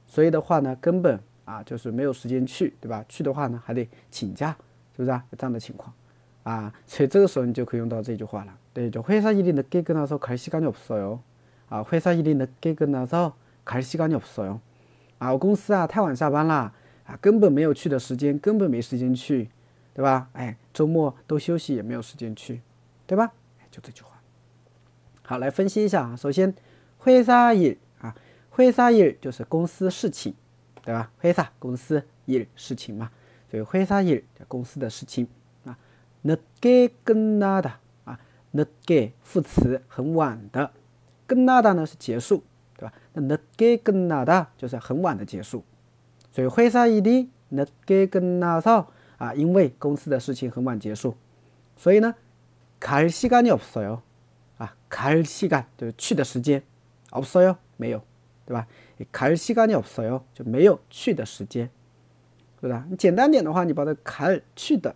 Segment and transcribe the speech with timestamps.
[0.06, 3.04] 所以的话呢根本啊就是没有时间去，对吧？
[3.08, 4.50] 去的话呢还得请假，
[4.96, 5.24] 是不是啊？
[5.38, 5.94] 这样的情况。
[6.43, 8.57] 啊，所以这个时候你就可以用到这句话了。
[8.73, 11.19] 对，就회사일이늦게끝나서갈시간이없어 요。
[11.69, 14.59] 啊，회사일이늦게끝나서갈시간이없어 요。
[15.17, 16.73] 啊，我公司啊太晚下班了，
[17.05, 19.49] 啊，根本没有去的时间，根本没时间去，
[19.93, 20.29] 对吧？
[20.33, 22.61] 哎，周末都休息也没有时间去，
[23.07, 23.31] 对吧？
[23.71, 24.21] 就这句话。
[25.23, 26.15] 好，来分析一下啊。
[26.15, 26.53] 首先，
[27.05, 28.13] 회사 일， 啊，
[28.57, 30.35] 회사 일就是公司事情，
[30.83, 31.11] 对吧？
[31.23, 33.09] 회사公司일事情嘛，
[33.49, 35.27] 所以회사일公司的事情。
[36.23, 37.73] 늦게끝나다
[38.05, 38.17] 啊，
[38.51, 40.71] 늦게副词很晚的，
[41.27, 42.41] 끝나다呢是结束，
[42.75, 42.93] 对吧？
[43.13, 45.63] 那늦게끝나다就是很晚的结束，
[46.31, 48.87] 所以회사일이늦게끝나서
[49.19, 51.15] 啊，因为公司的事情很晚结束，
[51.77, 52.15] 所以呢，
[52.79, 54.01] 갈시간이없어요
[54.57, 56.63] 啊，갈시간就是去的时间，
[57.11, 58.01] 없어요没有，
[58.47, 58.65] 对吧？
[59.11, 61.69] 갈시간이없어요就没有去的时间，
[62.59, 62.87] 对吧？
[62.89, 64.95] 你简单点的话，你把它갈去的。